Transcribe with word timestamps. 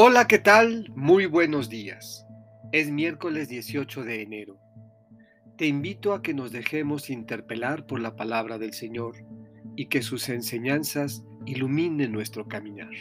Hola, 0.00 0.28
¿qué 0.28 0.38
tal? 0.38 0.92
Muy 0.94 1.26
buenos 1.26 1.68
días. 1.68 2.24
Es 2.70 2.88
miércoles 2.88 3.48
18 3.48 4.04
de 4.04 4.22
enero. 4.22 4.56
Te 5.56 5.66
invito 5.66 6.12
a 6.12 6.22
que 6.22 6.34
nos 6.34 6.52
dejemos 6.52 7.10
interpelar 7.10 7.84
por 7.84 7.98
la 7.98 8.14
palabra 8.14 8.58
del 8.58 8.74
Señor 8.74 9.16
y 9.74 9.86
que 9.86 10.02
sus 10.02 10.28
enseñanzas 10.28 11.24
iluminen 11.46 12.12
nuestro 12.12 12.46
caminar. 12.46 12.92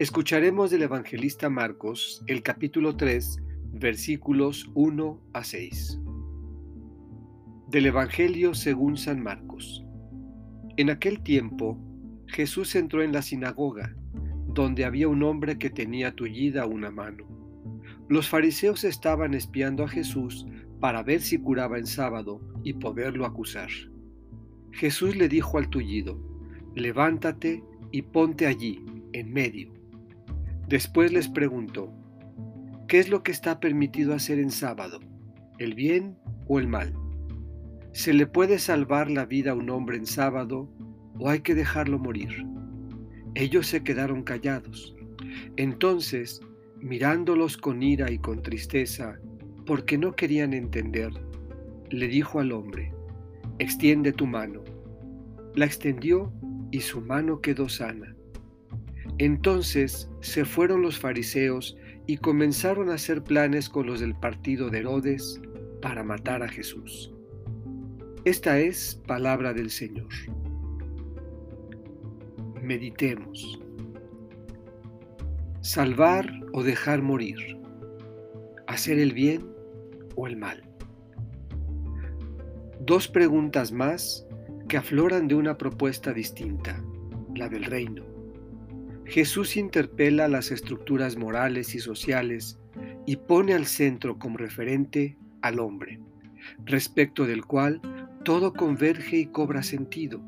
Escucharemos 0.00 0.72
del 0.72 0.82
evangelista 0.82 1.48
Marcos 1.50 2.24
el 2.26 2.42
capítulo 2.42 2.96
3, 2.96 3.36
versículos 3.74 4.68
1 4.74 5.22
a 5.34 5.44
6. 5.44 6.00
Del 7.68 7.86
Evangelio 7.86 8.54
según 8.54 8.96
San 8.96 9.22
Marcos. 9.22 9.84
En 10.78 10.90
aquel 10.90 11.22
tiempo, 11.22 11.78
Jesús 12.26 12.74
entró 12.74 13.04
en 13.04 13.12
la 13.12 13.22
sinagoga 13.22 13.94
donde 14.56 14.86
había 14.86 15.06
un 15.06 15.22
hombre 15.22 15.58
que 15.58 15.68
tenía 15.68 16.14
tullida 16.14 16.64
una 16.64 16.90
mano. 16.90 17.24
Los 18.08 18.26
fariseos 18.26 18.84
estaban 18.84 19.34
espiando 19.34 19.84
a 19.84 19.88
Jesús 19.88 20.46
para 20.80 21.02
ver 21.02 21.20
si 21.20 21.38
curaba 21.38 21.78
en 21.78 21.86
sábado 21.86 22.40
y 22.64 22.72
poderlo 22.72 23.26
acusar. 23.26 23.68
Jesús 24.72 25.14
le 25.14 25.28
dijo 25.28 25.58
al 25.58 25.68
tullido, 25.68 26.18
levántate 26.74 27.62
y 27.92 28.00
ponte 28.00 28.46
allí, 28.46 28.82
en 29.12 29.30
medio. 29.30 29.74
Después 30.68 31.12
les 31.12 31.28
preguntó, 31.28 31.92
¿qué 32.88 32.98
es 32.98 33.10
lo 33.10 33.22
que 33.22 33.32
está 33.32 33.60
permitido 33.60 34.14
hacer 34.14 34.38
en 34.38 34.50
sábado, 34.50 35.00
el 35.58 35.74
bien 35.74 36.16
o 36.48 36.58
el 36.58 36.66
mal? 36.66 36.94
¿Se 37.92 38.14
le 38.14 38.26
puede 38.26 38.58
salvar 38.58 39.10
la 39.10 39.26
vida 39.26 39.50
a 39.50 39.54
un 39.54 39.68
hombre 39.68 39.98
en 39.98 40.06
sábado 40.06 40.70
o 41.18 41.28
hay 41.28 41.40
que 41.40 41.54
dejarlo 41.54 41.98
morir? 41.98 42.55
Ellos 43.36 43.66
se 43.66 43.84
quedaron 43.84 44.22
callados. 44.22 44.96
Entonces, 45.58 46.40
mirándolos 46.80 47.58
con 47.58 47.82
ira 47.82 48.10
y 48.10 48.18
con 48.18 48.42
tristeza, 48.42 49.20
porque 49.66 49.98
no 49.98 50.16
querían 50.16 50.54
entender, 50.54 51.12
le 51.90 52.08
dijo 52.08 52.40
al 52.40 52.52
hombre, 52.52 52.94
extiende 53.58 54.14
tu 54.14 54.26
mano. 54.26 54.64
La 55.54 55.66
extendió 55.66 56.32
y 56.70 56.80
su 56.80 57.02
mano 57.02 57.42
quedó 57.42 57.68
sana. 57.68 58.16
Entonces 59.18 60.08
se 60.22 60.46
fueron 60.46 60.80
los 60.80 60.98
fariseos 60.98 61.76
y 62.06 62.16
comenzaron 62.16 62.88
a 62.88 62.94
hacer 62.94 63.22
planes 63.22 63.68
con 63.68 63.86
los 63.86 64.00
del 64.00 64.14
partido 64.14 64.70
de 64.70 64.78
Herodes 64.78 65.42
para 65.82 66.02
matar 66.02 66.42
a 66.42 66.48
Jesús. 66.48 67.12
Esta 68.24 68.58
es 68.58 68.94
palabra 69.06 69.52
del 69.52 69.68
Señor 69.68 70.08
meditemos. 72.66 73.60
Salvar 75.60 76.28
o 76.52 76.62
dejar 76.62 77.00
morir. 77.00 77.36
Hacer 78.66 78.98
el 78.98 79.12
bien 79.12 79.48
o 80.16 80.26
el 80.26 80.36
mal. 80.36 80.62
Dos 82.80 83.08
preguntas 83.08 83.72
más 83.72 84.26
que 84.68 84.76
afloran 84.76 85.28
de 85.28 85.36
una 85.36 85.56
propuesta 85.56 86.12
distinta, 86.12 86.82
la 87.34 87.48
del 87.48 87.64
reino. 87.64 88.04
Jesús 89.04 89.56
interpela 89.56 90.26
las 90.26 90.50
estructuras 90.50 91.16
morales 91.16 91.74
y 91.76 91.78
sociales 91.78 92.58
y 93.06 93.16
pone 93.16 93.54
al 93.54 93.66
centro 93.66 94.18
como 94.18 94.38
referente 94.38 95.16
al 95.42 95.60
hombre, 95.60 96.00
respecto 96.64 97.26
del 97.26 97.44
cual 97.44 97.80
todo 98.24 98.52
converge 98.52 99.18
y 99.18 99.26
cobra 99.26 99.62
sentido, 99.62 100.20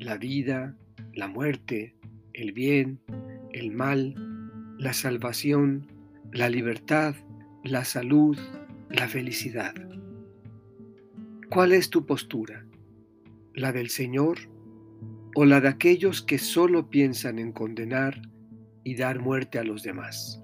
la 0.00 0.16
vida, 0.16 0.76
la 1.18 1.26
muerte, 1.26 1.96
el 2.32 2.52
bien, 2.52 3.00
el 3.52 3.72
mal, 3.72 4.14
la 4.78 4.92
salvación, 4.92 5.84
la 6.30 6.48
libertad, 6.48 7.16
la 7.64 7.84
salud, 7.84 8.38
la 8.88 9.08
felicidad. 9.08 9.74
¿Cuál 11.50 11.72
es 11.72 11.90
tu 11.90 12.06
postura? 12.06 12.64
¿La 13.52 13.72
del 13.72 13.88
Señor 13.88 14.38
o 15.34 15.44
la 15.44 15.60
de 15.60 15.66
aquellos 15.66 16.22
que 16.22 16.38
solo 16.38 16.88
piensan 16.88 17.40
en 17.40 17.50
condenar 17.50 18.22
y 18.84 18.94
dar 18.94 19.18
muerte 19.18 19.58
a 19.58 19.64
los 19.64 19.82
demás? 19.82 20.40